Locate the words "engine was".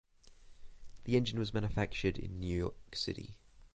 1.15-1.53